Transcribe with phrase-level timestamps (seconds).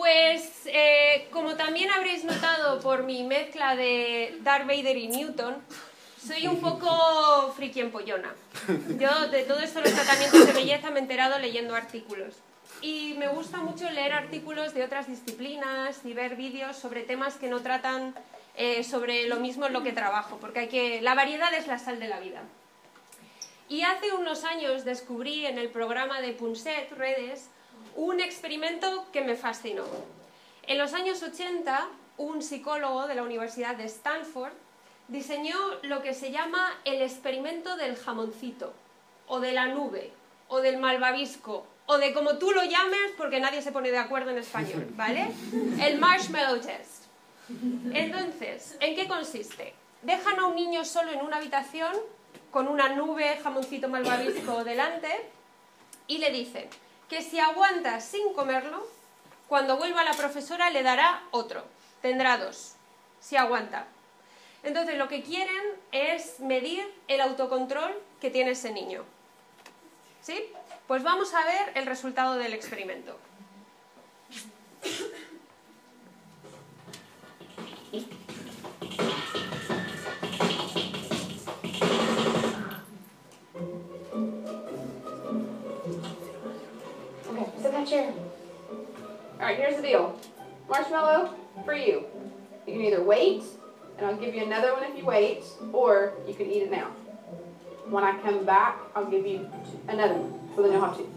[0.00, 5.56] Pues, eh, como también habréis notado por mi mezcla de Darth Vader y Newton,
[6.26, 8.34] soy un poco friki empollona.
[8.98, 12.36] Yo de todo esto los tratamientos de belleza me he enterado leyendo artículos.
[12.80, 17.48] Y me gusta mucho leer artículos de otras disciplinas y ver vídeos sobre temas que
[17.48, 18.14] no tratan
[18.56, 21.78] eh, sobre lo mismo en lo que trabajo, porque hay que, la variedad es la
[21.78, 22.40] sal de la vida.
[23.68, 27.50] Y hace unos años descubrí en el programa de Punset Redes
[27.96, 29.84] un experimento que me fascinó.
[30.66, 31.88] En los años 80,
[32.18, 34.52] un psicólogo de la Universidad de Stanford
[35.08, 38.72] diseñó lo que se llama el experimento del jamoncito,
[39.26, 40.12] o de la nube,
[40.48, 44.30] o del malvavisco, o de como tú lo llames, porque nadie se pone de acuerdo
[44.30, 45.32] en español, ¿vale?
[45.80, 47.04] El marshmallow test.
[47.92, 49.74] Entonces, ¿en qué consiste?
[50.02, 51.92] Dejan a un niño solo en una habitación
[52.50, 55.08] con una nube jamoncito malvavisco delante
[56.06, 56.68] y le dicen,
[57.10, 58.86] que si aguanta sin comerlo,
[59.48, 61.64] cuando vuelva la profesora le dará otro.
[62.00, 62.76] Tendrá dos,
[63.18, 63.86] si aguanta.
[64.62, 69.04] Entonces lo que quieren es medir el autocontrol que tiene ese niño.
[70.22, 70.52] ¿Sí?
[70.86, 73.18] Pues vamos a ver el resultado del experimento.
[87.80, 90.20] All right, here's the deal.
[90.68, 92.04] Marshmallow for you.
[92.66, 93.42] You can either wait,
[93.96, 96.88] and I'll give you another one if you wait, or you can eat it now.
[97.88, 99.48] When I come back, I'll give you
[99.88, 101.10] another one, so then you'll have two.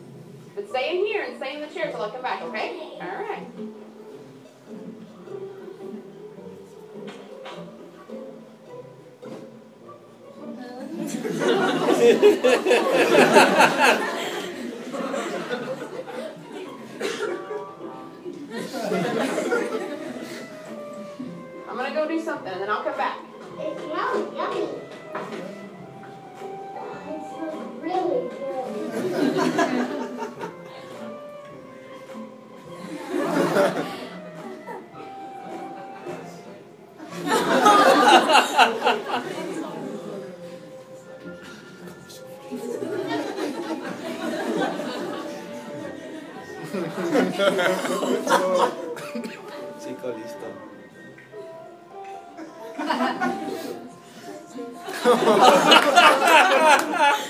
[0.55, 2.97] But stay in here and stay in the chair till I come back, okay?
[3.01, 3.45] All right.
[13.85, 14.09] I'm
[22.45, 23.19] and then I'll come back.
[23.59, 24.82] It's yummy, yummy.
[52.85, 53.23] ハハハ
[56.93, 57.29] ハ!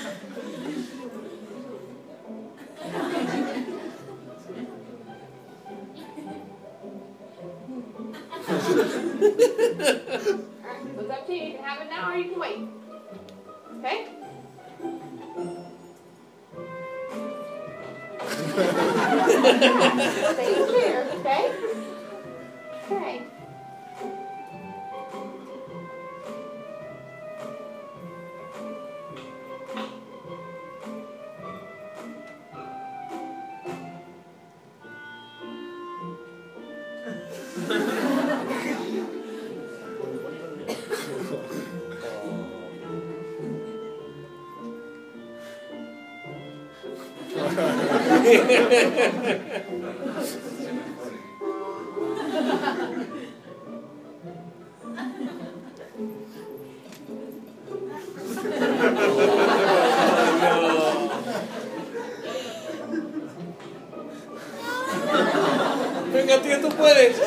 [66.12, 67.20] Venga, tío, tú puedes.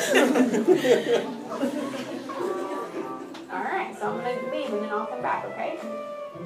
[3.52, 5.78] Alright, so I'm gonna leave and then I'll come back, okay?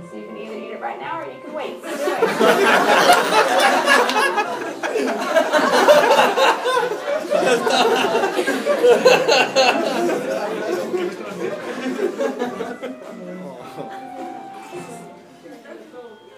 [0.10, 1.82] So you can either eat it right now or you can wait.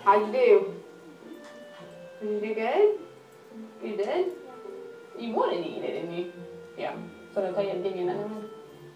[0.03, 0.73] How'd you do?
[2.21, 2.99] Did you do good?
[3.83, 4.27] You did?
[5.17, 6.31] You wanted to eat it, didn't you?
[6.77, 6.95] Yeah.
[7.33, 8.49] So did I tell you to give you another one?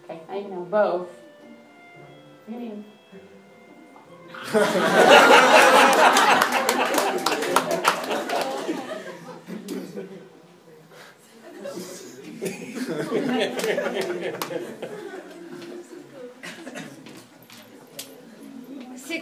[0.04, 1.08] Okay, now you can have both.
[2.48, 2.84] You 'em.
[4.48, 4.54] Sé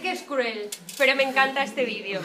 [0.01, 2.21] que es cruel, pero me encanta este vídeo.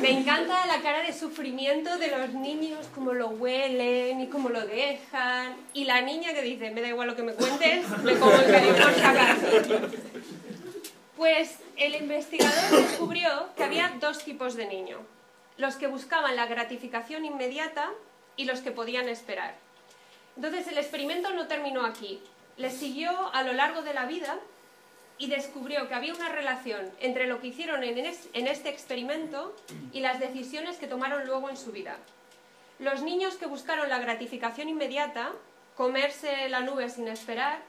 [0.00, 4.66] Me encanta la cara de sufrimiento de los niños, cómo lo huelen y cómo lo
[4.66, 5.54] dejan.
[5.74, 8.50] Y la niña que dice, me da igual lo que me cuentes, me como el
[8.50, 9.00] medio por si.
[11.16, 14.98] Pues el investigador descubrió que había dos tipos de niño.
[15.56, 17.90] Los que buscaban la gratificación inmediata
[18.36, 19.54] y los que podían esperar.
[20.36, 22.22] Entonces el experimento no terminó aquí.
[22.56, 24.38] Le siguió a lo largo de la vida
[25.18, 29.56] y descubrió que había una relación entre lo que hicieron en este experimento
[29.92, 31.96] y las decisiones que tomaron luego en su vida.
[32.78, 35.32] Los niños que buscaron la gratificación inmediata,
[35.74, 37.60] comerse la nube sin esperar,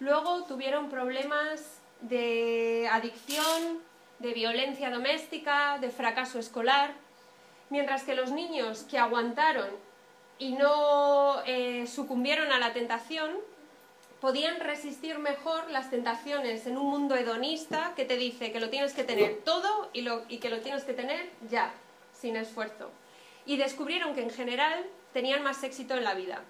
[0.00, 3.80] luego tuvieron problemas de adicción,
[4.18, 6.94] de violencia doméstica, de fracaso escolar,
[7.70, 9.68] mientras que los niños que aguantaron
[10.38, 13.30] y no eh, sucumbieron a la tentación
[14.20, 18.94] podían resistir mejor las tentaciones en un mundo hedonista que te dice que lo tienes
[18.94, 21.72] que tener todo y, y que lo tienes que tener ya,
[22.12, 22.90] sin esfuerzo.
[23.44, 26.42] Y descubrieron que en general tenían más éxito en la vida.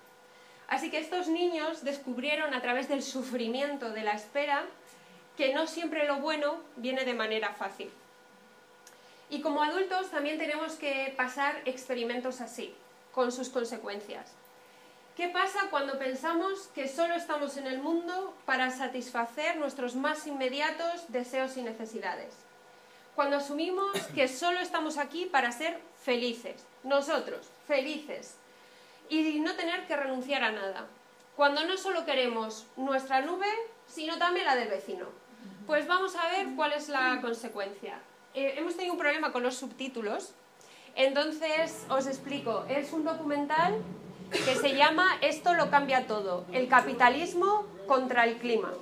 [0.68, 4.64] Así que estos niños descubrieron a través del sufrimiento de la espera
[5.36, 7.90] que no siempre lo bueno viene de manera fácil.
[9.28, 12.74] Y como adultos también tenemos que pasar experimentos así,
[13.12, 14.32] con sus consecuencias.
[15.16, 21.06] ¿Qué pasa cuando pensamos que solo estamos en el mundo para satisfacer nuestros más inmediatos
[21.08, 22.34] deseos y necesidades?
[23.14, 28.34] Cuando asumimos que solo estamos aquí para ser felices, nosotros, felices,
[29.08, 30.86] y no tener que renunciar a nada.
[31.34, 33.48] Cuando no solo queremos nuestra nube,
[33.86, 35.06] sino también la del vecino.
[35.66, 37.98] Pues vamos a ver cuál es la consecuencia.
[38.34, 40.32] Eh, hemos tenido un problema con los subtítulos,
[40.94, 42.64] entonces os explico.
[42.68, 43.74] Es un documental
[44.30, 48.72] que se llama Esto lo cambia todo, el capitalismo contra el clima.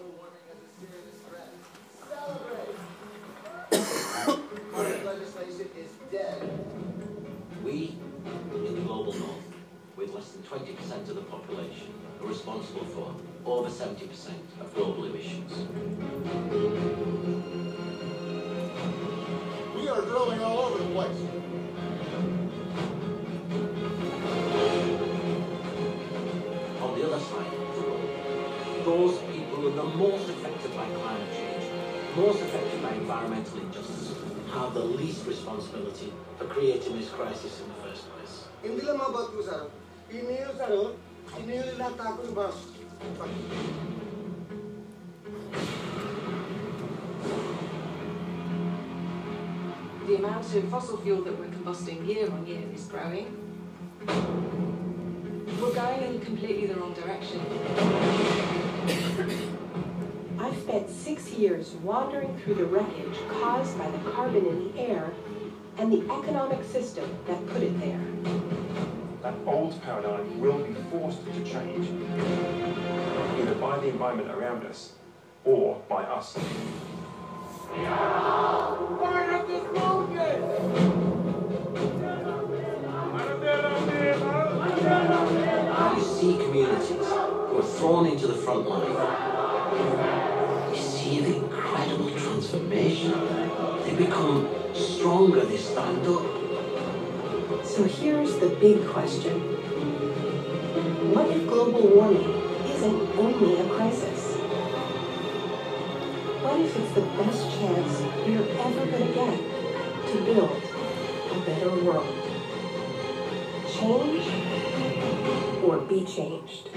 [5.04, 6.42] legislation is dead.
[7.64, 7.94] We,
[8.54, 9.44] in the global north,
[9.96, 13.14] with less than 20% of the population, are responsible for
[13.46, 14.10] over 70%
[14.60, 15.03] of global
[20.94, 21.26] place.
[26.82, 28.10] On the other side of the world,
[28.86, 31.64] those people who are the most affected by climate change,
[32.14, 34.14] most affected by environmental injustice,
[34.52, 38.46] have the least responsibility for creating this crisis in the first place.
[38.62, 39.66] Hindi lang mga bato, sir.
[40.14, 40.94] Ini yung sir,
[41.42, 43.83] ini yung bang.
[50.14, 53.36] The amount of fossil fuel that we're combusting year on year is growing.
[55.60, 57.40] We're going in completely the wrong direction.
[60.38, 65.10] I spent six years wandering through the wreckage caused by the carbon in the air
[65.78, 68.00] and the economic system that put it there.
[69.20, 71.88] that old paradigm will be forced to change,
[73.40, 74.92] either by the environment around us
[75.44, 76.38] or by us.
[77.76, 77.84] You
[86.24, 88.88] see communities who are thrown into the front line.
[90.74, 93.12] You see the incredible transformation.
[93.84, 96.24] They become stronger, they stand up.
[97.62, 99.34] So here's the big question.
[101.12, 102.32] What if global warming
[102.72, 104.36] isn't only a crisis?
[106.42, 109.36] What if it's the best chance we're ever going to get
[110.10, 110.62] to build
[111.32, 112.23] a better world?
[113.74, 114.26] Change
[115.64, 116.68] or be changed?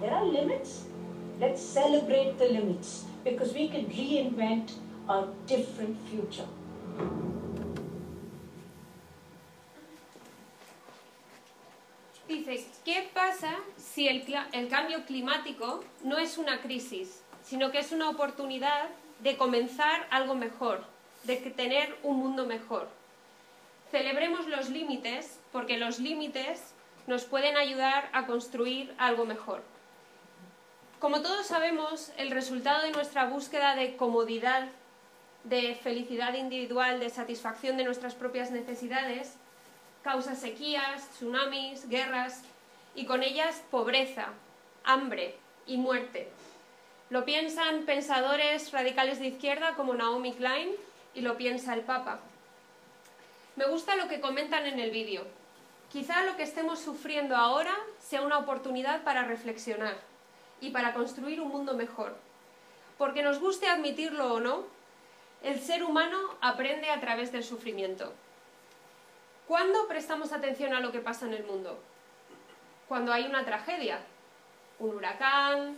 [0.00, 0.86] There are limits.
[1.38, 4.72] Let's celebrate the limits because we can reinvent
[5.08, 6.48] a different future.
[12.26, 17.92] Dice, ¿qué pasa si el, el cambio climático no es una crisis, sino que es
[17.92, 18.88] una oportunidad
[19.20, 20.84] de comenzar algo mejor,
[21.24, 23.01] de tener un mundo mejor?
[23.92, 26.72] Celebremos los límites porque los límites
[27.06, 29.62] nos pueden ayudar a construir algo mejor.
[30.98, 34.66] Como todos sabemos, el resultado de nuestra búsqueda de comodidad,
[35.44, 39.34] de felicidad individual, de satisfacción de nuestras propias necesidades,
[40.02, 42.44] causa sequías, tsunamis, guerras
[42.94, 44.28] y con ellas pobreza,
[44.84, 46.30] hambre y muerte.
[47.10, 50.70] Lo piensan pensadores radicales de izquierda como Naomi Klein
[51.12, 52.20] y lo piensa el Papa.
[53.56, 55.26] Me gusta lo que comentan en el vídeo.
[55.90, 59.96] Quizá lo que estemos sufriendo ahora sea una oportunidad para reflexionar
[60.60, 62.16] y para construir un mundo mejor.
[62.96, 64.64] Porque nos guste admitirlo o no,
[65.42, 68.14] el ser humano aprende a través del sufrimiento.
[69.46, 71.78] ¿Cuándo prestamos atención a lo que pasa en el mundo?
[72.88, 74.00] Cuando hay una tragedia,
[74.78, 75.76] un huracán,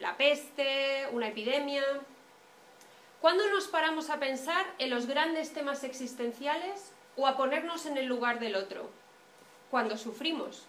[0.00, 1.84] la peste, una epidemia.
[3.22, 8.04] ¿Cuándo nos paramos a pensar en los grandes temas existenciales o a ponernos en el
[8.04, 8.90] lugar del otro?
[9.72, 10.64] cuando sufrimos.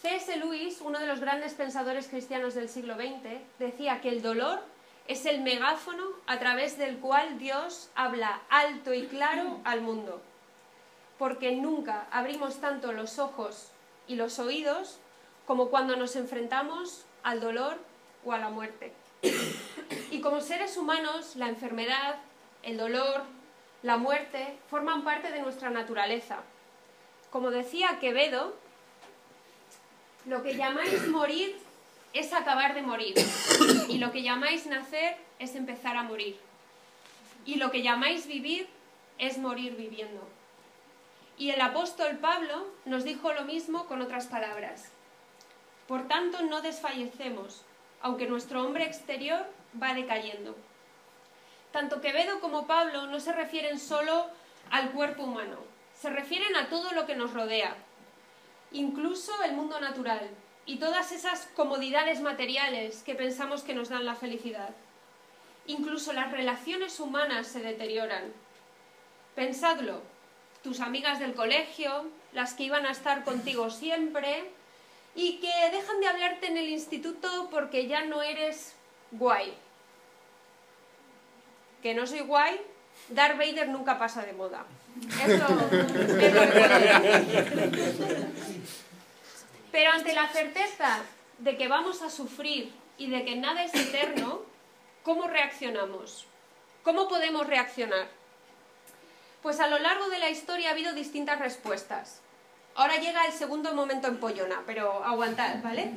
[0.00, 0.34] C.S.
[0.38, 4.60] Lewis, uno de los grandes pensadores cristianos del siglo XX, decía que el dolor
[5.08, 10.22] es el megáfono a través del cual Dios habla alto y claro al mundo,
[11.18, 13.68] porque nunca abrimos tanto los ojos
[14.08, 14.98] y los oídos
[15.46, 17.76] como cuando nos enfrentamos al dolor
[18.24, 18.94] o a la muerte.
[20.24, 22.16] Como seres humanos, la enfermedad,
[22.62, 23.24] el dolor,
[23.82, 26.38] la muerte forman parte de nuestra naturaleza.
[27.30, 28.56] Como decía Quevedo,
[30.24, 31.58] lo que llamáis morir
[32.14, 33.14] es acabar de morir.
[33.90, 36.40] Y lo que llamáis nacer es empezar a morir.
[37.44, 38.66] Y lo que llamáis vivir
[39.18, 40.26] es morir viviendo.
[41.36, 44.88] Y el apóstol Pablo nos dijo lo mismo con otras palabras.
[45.86, 47.60] Por tanto, no desfallecemos,
[48.00, 49.44] aunque nuestro hombre exterior
[49.80, 50.56] va decayendo.
[51.72, 54.26] Tanto Quevedo como Pablo no se refieren solo
[54.70, 55.58] al cuerpo humano,
[56.00, 57.76] se refieren a todo lo que nos rodea,
[58.72, 60.30] incluso el mundo natural
[60.66, 64.70] y todas esas comodidades materiales que pensamos que nos dan la felicidad.
[65.66, 68.32] Incluso las relaciones humanas se deterioran.
[69.34, 70.02] Pensadlo,
[70.62, 74.50] tus amigas del colegio, las que iban a estar contigo siempre
[75.14, 78.74] y que dejan de hablarte en el instituto porque ya no eres
[79.10, 79.54] guay.
[81.84, 82.58] Que no soy guay,
[83.10, 84.64] Darth Vader nunca pasa de moda.
[85.22, 85.84] Eso es lo que
[89.70, 91.02] Pero ante la certeza
[91.36, 94.40] de que vamos a sufrir y de que nada es eterno,
[95.02, 96.26] ¿cómo reaccionamos?
[96.84, 98.08] ¿Cómo podemos reaccionar?
[99.42, 102.22] Pues a lo largo de la historia ha habido distintas respuestas.
[102.76, 105.90] Ahora llega el segundo momento en pollona, pero aguantad, ¿vale?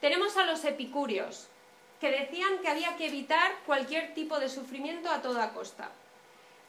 [0.00, 1.48] Tenemos a los epicúreos,
[2.02, 5.92] que decían que había que evitar cualquier tipo de sufrimiento a toda costa.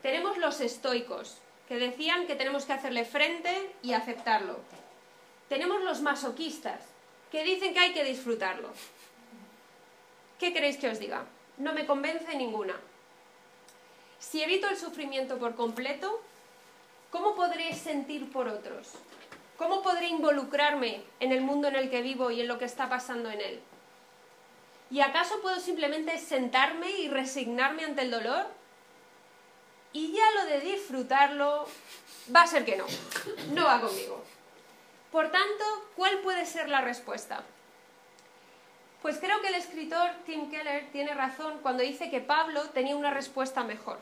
[0.04, 4.60] Tenemos los estoicos, que decían que tenemos que hacerle frente y aceptarlo.
[5.50, 6.84] Tenemos los masoquistas,
[7.32, 8.70] que dicen que hay que disfrutarlo.
[10.38, 11.26] ¿Qué queréis que os diga?
[11.58, 12.76] No me convence ninguna.
[14.20, 16.22] Si evito el sufrimiento por completo,
[17.10, 18.92] ¿cómo podré sentir por otros?
[19.58, 22.88] ¿Cómo podré involucrarme en el mundo en el que vivo y en lo que está
[22.88, 23.64] pasando en él?
[24.94, 28.46] ¿Y acaso puedo simplemente sentarme y resignarme ante el dolor?
[29.92, 31.66] Y ya lo de disfrutarlo
[32.34, 32.86] va a ser que no,
[33.54, 34.24] no va conmigo.
[35.12, 35.64] Por tanto,
[35.96, 37.42] ¿cuál puede ser la respuesta?
[39.02, 43.10] Pues creo que el escritor Tim Keller tiene razón cuando dice que Pablo tenía una
[43.10, 43.98] respuesta mejor.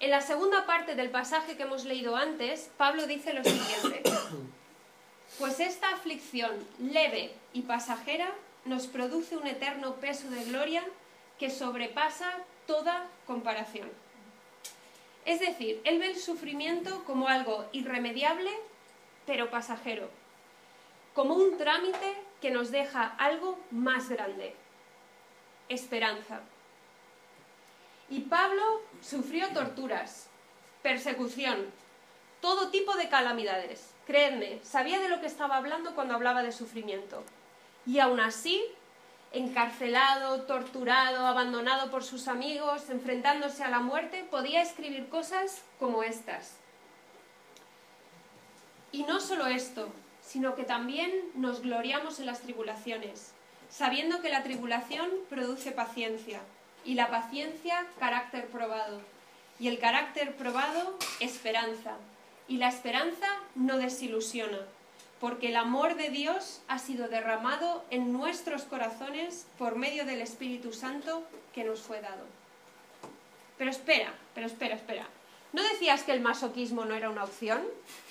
[0.00, 4.02] En la segunda parte del pasaje que hemos leído antes, Pablo dice lo siguiente,
[5.38, 8.34] pues esta aflicción leve y pasajera
[8.66, 10.84] nos produce un eterno peso de gloria
[11.38, 12.30] que sobrepasa
[12.66, 13.90] toda comparación.
[15.24, 18.50] Es decir, él ve el sufrimiento como algo irremediable,
[19.26, 20.08] pero pasajero,
[21.14, 24.54] como un trámite que nos deja algo más grande,
[25.68, 26.40] esperanza.
[28.08, 28.62] Y Pablo
[29.00, 30.28] sufrió torturas,
[30.82, 31.66] persecución,
[32.40, 33.92] todo tipo de calamidades.
[34.06, 37.24] Creedme, sabía de lo que estaba hablando cuando hablaba de sufrimiento.
[37.86, 38.62] Y aún así
[39.32, 46.56] encarcelado, torturado, abandonado por sus amigos, enfrentándose a la muerte, podía escribir cosas como estas.
[48.92, 49.88] Y no solo esto,
[50.22, 53.32] sino que también nos gloriamos en las tribulaciones,
[53.68, 56.40] sabiendo que la tribulación produce paciencia,
[56.84, 59.00] y la paciencia carácter probado,
[59.58, 61.96] y el carácter probado esperanza,
[62.48, 64.60] y la esperanza no desilusiona
[65.20, 70.72] porque el amor de Dios ha sido derramado en nuestros corazones por medio del Espíritu
[70.72, 71.22] Santo
[71.54, 72.24] que nos fue dado.
[73.56, 75.06] Pero espera, pero espera, espera.
[75.52, 77.62] ¿No decías que el masoquismo no era una opción?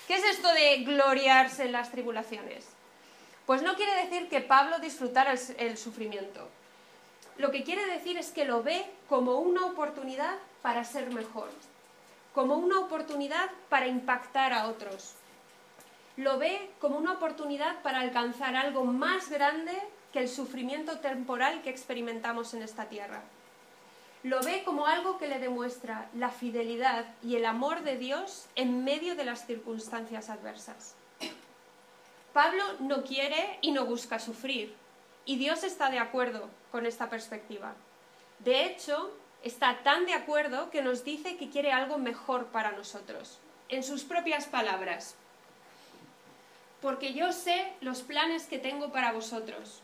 [0.08, 2.66] ¿Qué es esto de gloriarse en las tribulaciones?
[3.46, 6.48] Pues no quiere decir que Pablo disfrutara el, sufrimiento.
[7.38, 11.50] Lo que quiere decir es que lo ve como una oportunidad para ser mejor,
[12.34, 15.14] como una oportunidad para impactar a otros,
[16.16, 19.72] lo ve como una oportunidad para alcanzar algo más grande
[20.12, 23.22] que el sufrimiento temporal que experimentamos en esta tierra.
[24.22, 28.82] Lo ve como algo que le demuestra la fidelidad y el amor de Dios en
[28.82, 30.94] medio de las circunstancias adversas.
[32.32, 34.74] Pablo no quiere y no busca sufrir,
[35.24, 37.74] y Dios está de acuerdo con esta perspectiva.
[38.40, 39.10] De hecho,
[39.42, 43.38] está tan de acuerdo que nos dice que quiere algo mejor para nosotros.
[43.68, 45.16] En sus propias palabras,
[46.80, 49.82] porque yo sé los planes que tengo para vosotros,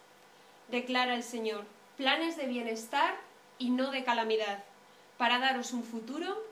[0.68, 1.64] declara el Señor,
[1.96, 3.14] planes de bienestar
[3.58, 4.64] y no de calamidad,
[5.18, 6.42] para daros un futuro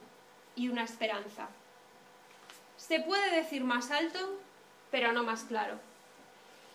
[0.55, 1.47] y una esperanza.
[2.77, 4.19] se puede decir más alto,
[4.89, 5.79] pero no más claro.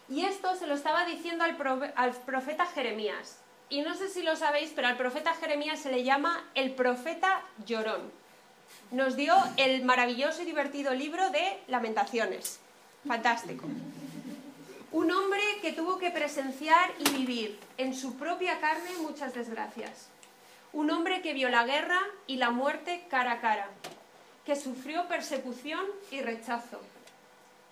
[0.08, 1.56] Y esto se lo estaba diciendo al,
[2.24, 3.40] profeta Jeremías.
[3.68, 7.42] Y no sé si lo sabéis, pero al profeta Jeremías se le llama el profeta
[7.66, 8.12] llorón.
[8.92, 12.60] Nos dio el maravilloso y divertido libro de Lamentaciones.
[13.06, 13.66] Fantástico.
[14.90, 20.08] Un hombre que tuvo que presenciar y vivir en su propia carne muchas desgracias.
[20.72, 23.68] Un hombre que vio la guerra y la muerte cara a cara,
[24.44, 26.80] que sufrió persecución y rechazo.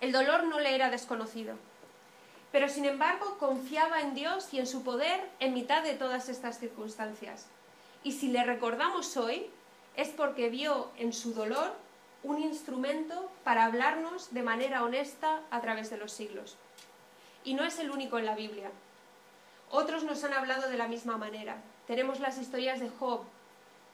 [0.00, 1.56] El dolor no le era desconocido,
[2.52, 6.58] pero sin embargo confiaba en Dios y en su poder en mitad de todas estas
[6.58, 7.46] circunstancias.
[8.02, 9.46] Y si le recordamos hoy,
[9.96, 11.83] es porque vio en su dolor
[12.24, 16.56] un instrumento para hablarnos de manera honesta a través de los siglos.
[17.44, 18.70] Y no es el único en la Biblia.
[19.70, 21.56] Otros nos han hablado de la misma manera.
[21.86, 23.20] Tenemos las historias de Job,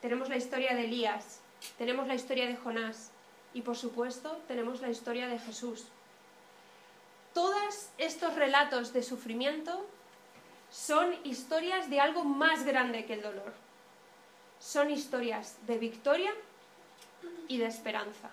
[0.01, 1.41] tenemos la historia de Elías,
[1.77, 3.11] tenemos la historia de Jonás
[3.53, 5.85] y por supuesto tenemos la historia de Jesús.
[7.33, 9.85] Todos estos relatos de sufrimiento
[10.69, 13.53] son historias de algo más grande que el dolor.
[14.59, 16.31] Son historias de victoria
[17.47, 18.29] y de esperanza.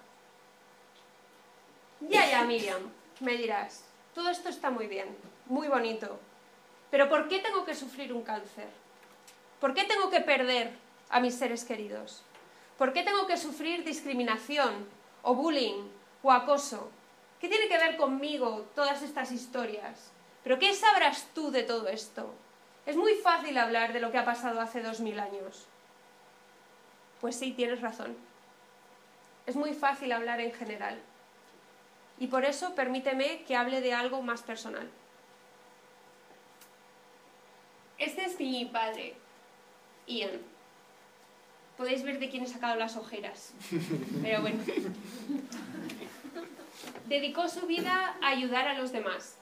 [2.00, 2.90] Ya, ya, Miriam,
[3.20, 5.08] me dirás, todo esto está muy bien,
[5.46, 6.20] muy bonito,
[6.90, 8.68] pero ¿por qué tengo que sufrir un cáncer?
[9.60, 10.72] ¿Por qué tengo que perder
[11.10, 12.22] a mis seres queridos?
[12.78, 14.86] ¿Por qué tengo que sufrir discriminación
[15.22, 15.88] o bullying
[16.22, 16.90] o acoso?
[17.40, 20.12] ¿Qué tiene que ver conmigo todas estas historias?
[20.44, 22.32] ¿Pero qué sabrás tú de todo esto?
[22.86, 25.66] Es muy fácil hablar de lo que ha pasado hace dos mil años.
[27.20, 28.16] Pues sí, tienes razón.
[29.48, 30.96] Es muy fácil hablar en general.
[32.20, 34.88] Y por eso permíteme que hable de algo más personal.
[37.98, 39.16] Este es mi padre,
[40.06, 40.30] Ian
[41.78, 43.54] podéis ver de quién he sacado las ojeras.
[44.22, 44.58] Pero bueno.
[47.06, 49.36] Dedicó su vida a ayudar a los demás.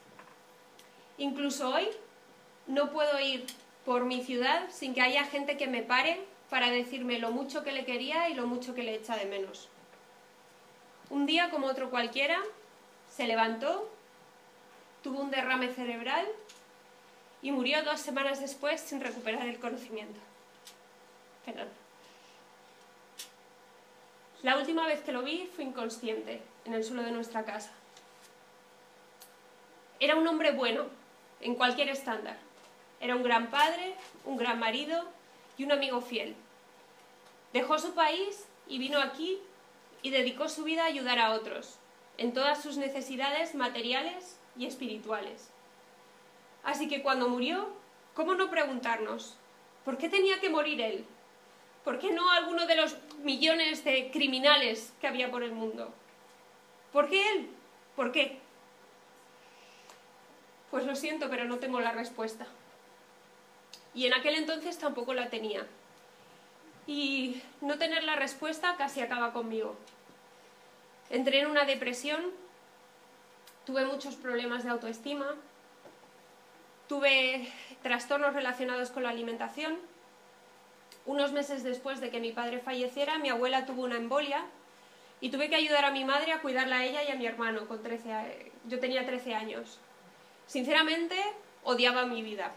[1.19, 1.89] Incluso hoy
[2.67, 3.47] no puedo ir
[3.87, 7.73] por mi ciudad sin que haya gente que me pare para decirme lo mucho que
[7.73, 9.69] le quería y lo mucho que le echa de menos.
[11.11, 12.39] Un día como otro cualquiera,
[13.15, 13.89] se levantó,
[15.03, 16.27] tuvo un derrame cerebral
[17.43, 20.19] y murió dos semanas después sin recuperar el conocimiento.
[21.45, 21.69] Perdón.
[24.43, 27.71] La última vez que lo vi fue inconsciente, en el suelo de nuestra casa.
[29.99, 30.87] Era un hombre bueno,
[31.41, 32.37] en cualquier estándar.
[33.01, 35.05] Era un gran padre, un gran marido
[35.57, 36.35] y un amigo fiel.
[37.53, 39.39] Dejó su país y vino aquí
[40.07, 41.81] y dedicó su vida a ayudar a otros,
[42.17, 45.51] en todas sus necesidades materiales y espirituales.
[46.63, 47.67] Así que cuando murió,
[48.15, 49.37] ¿cómo no preguntarnos,
[49.85, 51.05] ¿por qué tenía que morir él?
[51.83, 55.93] ¿Por qué no alguno de los millones de criminales que había por el mundo?
[56.93, 57.51] ¿Por qué él?
[57.97, 58.39] ¿Por qué?
[60.71, 62.47] Pues lo siento, pero no tengo la respuesta.
[63.93, 65.67] Y en aquel entonces tampoco la tenía.
[66.87, 69.77] Y no tener la respuesta casi acaba conmigo.
[71.11, 72.21] Entré en una depresión,
[73.65, 75.35] tuve muchos problemas de autoestima,
[76.89, 79.79] tuve trastornos relacionados con la alimentación,
[81.05, 84.45] unos meses después de que mi padre falleciera, mi abuela tuvo una embolia
[85.21, 87.67] y tuve que ayudar a mi madre a cuidarla a ella y a mi hermano.
[87.69, 89.79] Con 13, yo tenía 13 años.
[90.47, 91.17] Sinceramente,
[91.63, 92.53] odiaba mi vida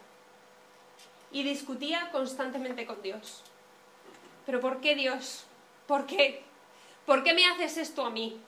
[1.31, 3.43] y discutía constantemente con Dios.
[4.45, 5.45] ¿Pero por qué Dios?
[5.87, 6.43] ¿Por qué?
[7.09, 8.39] ¿Por qué me haces esto a mí?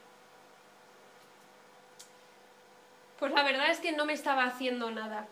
[3.17, 5.25] Pues la verdad es que no me estaba haciendo nada.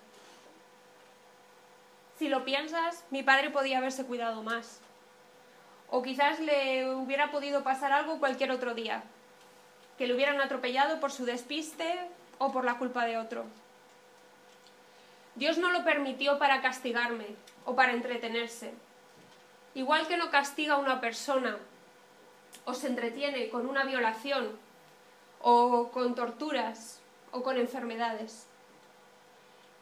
[2.18, 4.80] Si lo piensas, mi padre podía haberse cuidado más.
[5.92, 9.04] O quizás le hubiera podido pasar algo cualquier otro día.
[10.00, 12.00] Que le hubieran atropellado por su despiste
[12.40, 13.46] o por la culpa de otro.
[15.36, 17.28] Dios no lo permitió para castigarme
[17.66, 18.74] o para entretenerse.
[19.76, 21.60] Igual que no castiga a una persona
[22.66, 24.58] o se entretiene con una violación
[25.42, 27.00] o con torturas
[27.32, 28.46] o con enfermedades.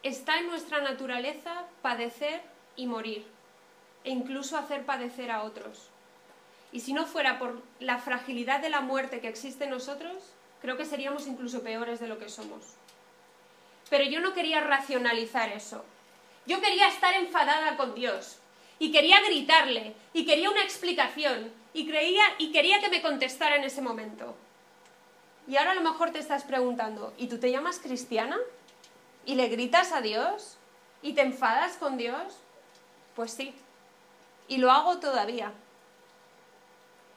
[0.02, 2.40] Está en nuestra naturaleza padecer
[2.76, 3.26] y morir,
[4.04, 5.88] e incluso hacer padecer a otros.
[6.70, 10.16] Y si no fuera por la fragilidad de la muerte que existe en nosotros,
[10.60, 12.74] creo que seríamos incluso peores de lo que somos.
[13.90, 15.84] Pero yo no quería racionalizar eso.
[16.46, 18.38] Yo quería estar enfadada con Dios
[18.78, 23.64] y quería gritarle y quería una explicación y creía y quería que me contestara en
[23.64, 24.34] ese momento.
[25.46, 28.38] Y ahora a lo mejor te estás preguntando, ¿y tú te llamas cristiana?
[29.28, 30.56] y le gritas a Dios
[31.02, 32.38] y te enfadas con Dios,
[33.14, 33.54] pues sí.
[34.48, 35.52] Y lo hago todavía.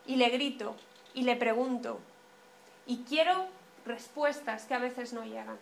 [0.06, 0.76] Y le grito
[1.14, 2.02] y le pregunto,
[2.86, 3.48] y quiero
[3.86, 5.58] respuestas que a veces no llegan.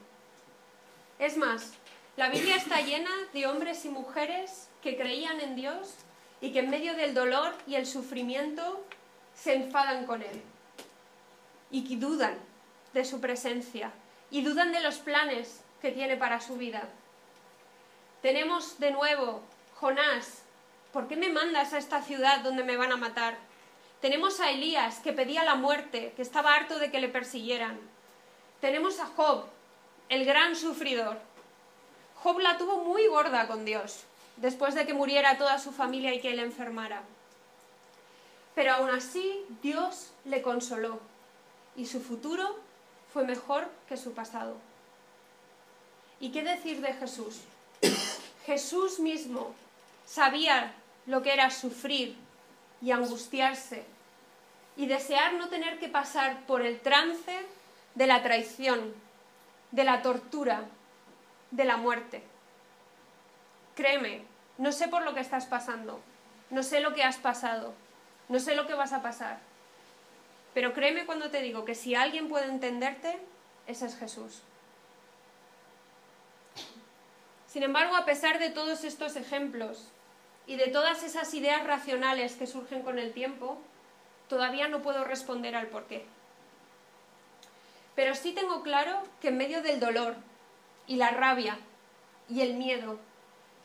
[1.19, 1.73] Es más,
[2.17, 5.93] la Biblia está llena de hombres y mujeres que creían en Dios
[6.41, 8.83] y que en medio del dolor y el sufrimiento
[9.33, 10.41] se enfadan con Él
[11.71, 12.37] y que dudan
[12.93, 13.91] de su presencia
[14.31, 16.83] y dudan de los planes que tiene para su vida.
[18.21, 19.41] Tenemos de nuevo
[19.79, 20.43] Jonás,
[20.91, 23.37] ¿por qué me mandas a esta ciudad donde me van a matar?
[24.01, 27.79] Tenemos a Elías, que pedía la muerte, que estaba harto de que le persiguieran.
[28.61, 29.45] Tenemos a Job,
[30.07, 31.17] el gran sufridor.
[32.15, 34.05] Job la tuvo muy gorda con Dios,
[34.41, 37.03] después de que muriera toda su familia y que él enfermara.
[38.55, 40.99] Pero aún así Dios le consoló
[41.75, 42.59] y su futuro
[43.13, 44.57] fue mejor que su pasado.
[46.19, 47.41] ¿Y qué decir de Jesús?
[48.45, 49.53] Jesús mismo
[50.05, 50.73] sabía
[51.05, 52.15] lo que era sufrir
[52.81, 53.85] y angustiarse
[54.75, 57.45] y desear no tener que pasar por el trance
[57.95, 58.93] de la traición,
[59.71, 60.63] de la tortura,
[61.51, 62.23] de la muerte.
[63.75, 64.28] Créeme,
[64.59, 65.99] no sé por lo que estás pasando,
[66.49, 67.73] no sé lo que has pasado,
[68.27, 69.39] no sé lo que vas a pasar,
[70.53, 73.17] pero créeme cuando te digo que si alguien puede entenderte,
[73.67, 74.41] ese es Jesús.
[77.47, 79.87] Sin embargo, a pesar de todos estos ejemplos
[80.45, 83.57] y de todas esas ideas racionales que surgen con el tiempo,
[84.27, 86.05] todavía no puedo responder al por qué.
[87.95, 90.15] Pero sí tengo claro que en medio del dolor
[90.85, 91.57] y la rabia
[92.27, 92.99] y el miedo,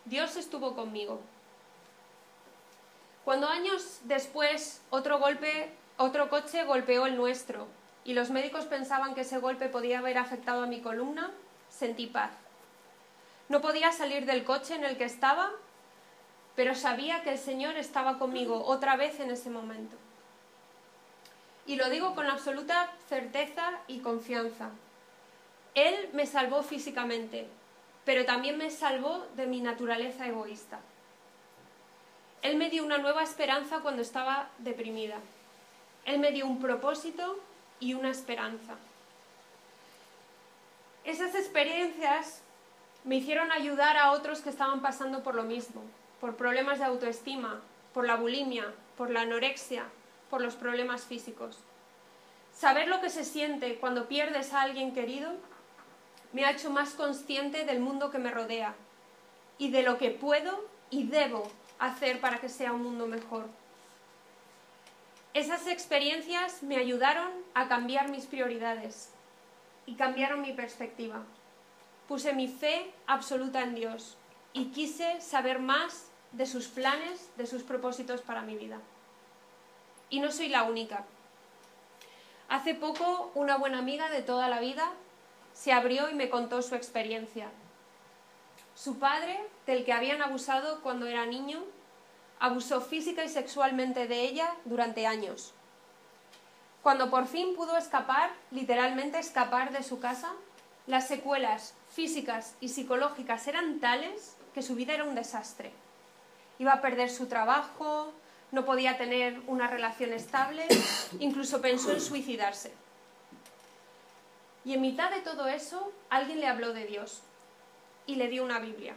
[0.05, 1.21] Dios estuvo conmigo.
[3.25, 5.19] Cuando años después otro
[6.29, 7.67] coche golpeó el nuestro
[8.05, 11.31] y los médicos pensaban que ese golpe podía haber afectado a mi columna,
[11.71, 12.31] sentí paz.
[13.49, 15.51] No podía salir del coche en el que estaba,
[16.55, 19.97] pero sabía que el Señor estaba conmigo otra vez en ese momento.
[21.67, 24.69] Y lo digo con absoluta certeza y confianza.
[25.75, 27.49] Él me salvó físicamente,
[28.05, 30.81] pero también me salvó de mi naturaleza egoísta.
[32.43, 35.17] Él me dio una nueva esperanza cuando estaba deprimida.
[36.05, 37.39] Él me dio un propósito
[37.81, 38.75] y una esperanza.
[41.05, 42.43] Esas experiencias
[43.05, 45.83] me hicieron ayudar a otros que estaban pasando por lo mismo,
[46.21, 47.61] por problemas de autoestima,
[47.93, 49.85] por la bulimia, por la anorexia,
[50.29, 51.59] por los problemas físicos.
[52.55, 55.33] Saber lo que se siente cuando pierdes a alguien querido
[56.35, 58.75] me ha hecho más consciente del mundo que me rodea
[59.57, 63.47] y de lo que puedo y debo hacer para que sea un mundo mejor.
[65.33, 69.11] Esas experiencias me ayudaron a cambiar mis prioridades
[69.87, 71.23] y cambiaron mi perspectiva.
[72.09, 74.17] Puse mi fe absoluta en Dios
[74.53, 78.81] y quise saber más de sus planes, de sus propósitos para mi vida.
[80.11, 81.05] Y no soy la única.
[82.49, 84.93] Hace poco una buena amiga de toda la vida
[85.55, 87.49] se abrió y me contó su experiencia.
[88.75, 91.63] Su padre, del que habían abusado cuando era niño,
[92.41, 95.55] abusó física y sexualmente de ella durante años.
[96.83, 100.33] Cuando por fin pudo escapar, literalmente escapar de su casa,
[100.87, 105.73] las secuelas físicas y psicológicas eran tales que su vida era un desastre.
[106.59, 108.13] Iba a perder su trabajo,
[108.53, 110.67] no podía tener una relación estable,
[111.21, 112.84] incluso pensó en suicidarse.
[114.65, 117.23] Y en mitad de todo eso, alguien le habló de Dios
[118.07, 118.97] y le dio una Biblia.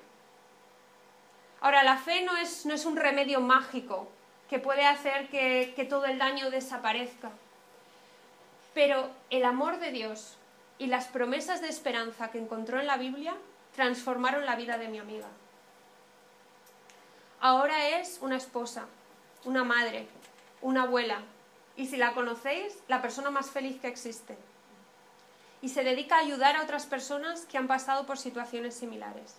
[1.60, 4.08] Ahora, la fe no es, no es un remedio mágico
[4.50, 7.32] que puede hacer que, que todo el daño desaparezca.
[8.74, 10.38] Pero el amor de Dios
[10.78, 13.36] y las promesas de esperanza que encontró en la Biblia
[13.76, 15.28] transformaron la vida de mi amiga.
[17.40, 18.86] Ahora es una esposa,
[19.46, 20.08] una madre,
[20.62, 21.22] una abuela
[21.76, 24.36] y si la conocéis, la persona más feliz que existe.
[25.62, 29.38] Y se dedica a ayudar a otras personas que han pasado por situaciones similares.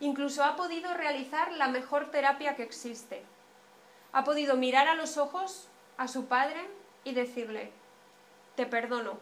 [0.00, 3.22] Incluso ha podido realizar la mejor terapia que existe.
[4.12, 6.68] Ha podido mirar a los ojos a su padre
[7.04, 7.70] y decirle,
[8.56, 9.18] te perdono,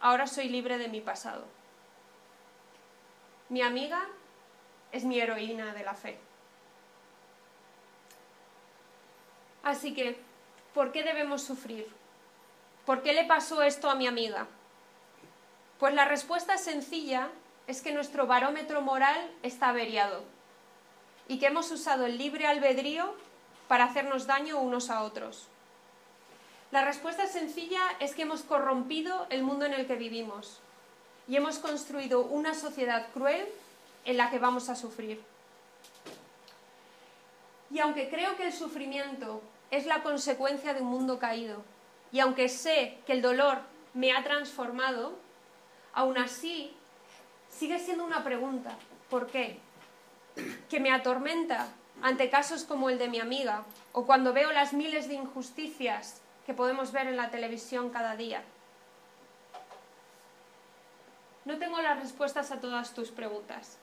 [0.00, 1.44] ahora soy libre de mi pasado.
[3.48, 4.08] Mi amiga
[4.90, 6.18] es mi heroína de la fe.
[9.62, 10.18] Así que,
[10.74, 11.86] ¿por qué debemos sufrir?
[12.84, 14.48] ¿Por qué le pasó esto a mi amiga?
[15.82, 17.28] Pues la respuesta sencilla
[17.66, 20.22] es que nuestro barómetro moral está averiado
[21.26, 23.16] y que hemos usado el libre albedrío
[23.66, 25.48] para hacernos daño unos a otros.
[26.70, 30.60] La respuesta sencilla es que hemos corrompido el mundo en el que vivimos
[31.26, 33.44] y hemos construido una sociedad cruel
[34.04, 35.20] en la que vamos a sufrir.
[37.72, 39.42] Y aunque creo que el sufrimiento
[39.72, 41.60] es la consecuencia de un mundo caído,
[42.12, 43.58] y aunque sé que el dolor
[43.94, 45.20] me ha transformado,
[45.92, 46.74] aún así
[47.48, 48.76] sigue siendo una pregunta.
[49.10, 49.58] ¿Por qué?
[50.68, 51.68] Que me atormenta
[52.00, 56.54] ante casos como el de mi amiga o cuando veo las miles de injusticias que
[56.54, 58.42] podemos ver en la televisión cada día.
[61.44, 63.78] No tengo las respuestas a todas tus preguntas,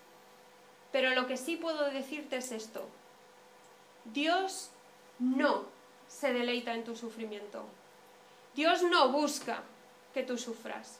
[0.91, 2.87] pero lo que sí puedo decirte es esto.
[4.05, 4.71] Dios
[5.19, 5.65] no
[6.07, 7.65] se deleita en tu sufrimiento.
[8.55, 9.61] Dios no busca
[10.13, 10.99] que tú sufras,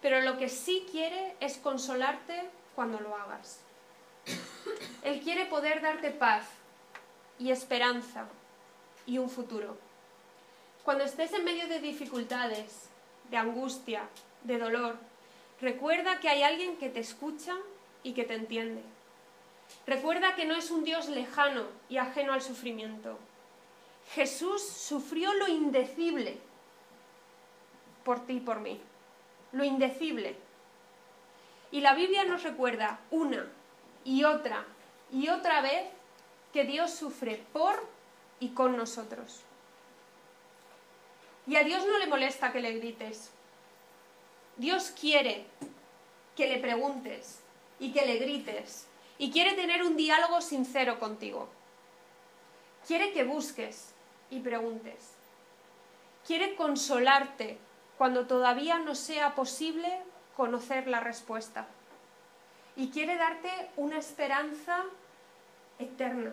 [0.00, 3.60] pero lo que sí quiere es consolarte cuando lo hagas.
[5.02, 6.46] Él quiere poder darte paz
[7.38, 8.26] y esperanza
[9.06, 9.76] y un futuro.
[10.84, 12.88] Cuando estés en medio de dificultades,
[13.30, 14.08] de angustia,
[14.44, 14.96] de dolor,
[15.60, 17.54] recuerda que hay alguien que te escucha
[18.02, 18.82] y que te entiende.
[19.86, 23.18] Recuerda que no es un Dios lejano y ajeno al sufrimiento.
[24.14, 26.38] Jesús sufrió lo indecible
[28.04, 28.80] por ti y por mí.
[29.52, 30.36] Lo indecible.
[31.72, 33.46] Y la Biblia nos recuerda una
[34.04, 34.64] y otra
[35.12, 35.88] y otra vez
[36.52, 37.86] que Dios sufre por
[38.38, 39.40] y con nosotros.
[41.46, 43.30] Y a Dios no le molesta que le grites.
[44.56, 45.46] Dios quiere
[46.36, 47.40] que le preguntes
[47.78, 48.86] y que le grites
[49.18, 51.48] y quiere tener un diálogo sincero contigo.
[52.86, 53.92] Quiere que busques
[54.30, 55.14] y preguntes.
[56.26, 57.58] Quiere consolarte
[58.00, 59.86] cuando todavía no sea posible
[60.34, 61.66] conocer la respuesta.
[62.74, 64.84] Y quiere darte una esperanza
[65.78, 66.32] eterna.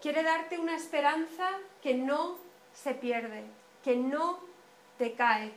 [0.00, 1.48] Quiere darte una esperanza
[1.82, 2.36] que no
[2.72, 3.42] se pierde,
[3.82, 4.38] que no
[4.98, 5.52] te cae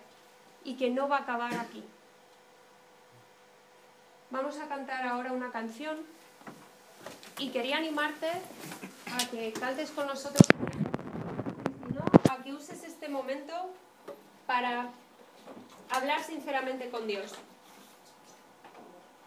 [0.64, 1.84] y que no va a acabar aquí.
[4.32, 6.00] Vamos a cantar ahora una canción
[7.38, 8.32] y quería animarte
[9.14, 10.48] a que cantes con nosotros,
[12.32, 13.54] a que uses este momento
[14.48, 14.90] para
[15.94, 17.34] hablar sinceramente con Dios.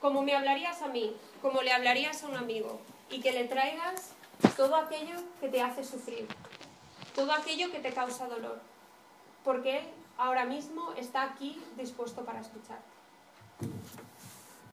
[0.00, 4.11] Como me hablarías a mí, como le hablarías a un amigo, y que le traigas
[4.57, 6.26] todo aquello que te hace sufrir,
[7.14, 8.61] todo aquello que te causa dolor,
[9.44, 9.85] porque Él
[10.18, 12.96] ahora mismo está aquí dispuesto para escucharte.